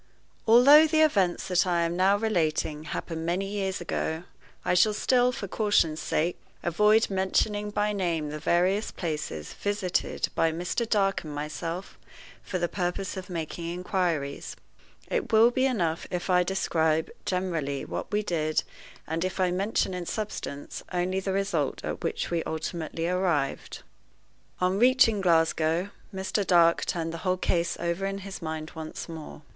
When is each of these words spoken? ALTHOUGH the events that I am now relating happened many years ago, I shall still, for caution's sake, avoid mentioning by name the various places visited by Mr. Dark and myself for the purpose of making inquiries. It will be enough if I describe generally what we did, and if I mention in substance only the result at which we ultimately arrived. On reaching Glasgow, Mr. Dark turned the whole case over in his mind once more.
ALTHOUGH 0.47 0.87
the 0.87 1.01
events 1.01 1.47
that 1.47 1.67
I 1.67 1.83
am 1.83 1.95
now 1.95 2.17
relating 2.17 2.85
happened 2.85 3.23
many 3.23 3.45
years 3.45 3.79
ago, 3.79 4.23
I 4.65 4.73
shall 4.73 4.95
still, 4.95 5.31
for 5.31 5.47
caution's 5.47 5.99
sake, 5.99 6.39
avoid 6.63 7.11
mentioning 7.11 7.69
by 7.69 7.93
name 7.93 8.29
the 8.31 8.39
various 8.39 8.89
places 8.89 9.53
visited 9.53 10.29
by 10.33 10.51
Mr. 10.51 10.89
Dark 10.89 11.23
and 11.23 11.35
myself 11.35 11.99
for 12.41 12.57
the 12.57 12.67
purpose 12.67 13.15
of 13.15 13.29
making 13.29 13.67
inquiries. 13.69 14.55
It 15.07 15.31
will 15.31 15.51
be 15.51 15.67
enough 15.67 16.07
if 16.09 16.31
I 16.31 16.41
describe 16.41 17.11
generally 17.23 17.85
what 17.85 18.11
we 18.11 18.23
did, 18.23 18.63
and 19.05 19.23
if 19.23 19.39
I 19.39 19.51
mention 19.51 19.93
in 19.93 20.07
substance 20.07 20.81
only 20.91 21.19
the 21.19 21.31
result 21.31 21.85
at 21.85 22.03
which 22.03 22.31
we 22.31 22.41
ultimately 22.45 23.07
arrived. 23.07 23.83
On 24.59 24.79
reaching 24.79 25.21
Glasgow, 25.21 25.91
Mr. 26.11 26.43
Dark 26.43 26.85
turned 26.85 27.13
the 27.13 27.19
whole 27.19 27.37
case 27.37 27.77
over 27.79 28.07
in 28.07 28.17
his 28.25 28.41
mind 28.41 28.71
once 28.73 29.07
more. 29.07 29.43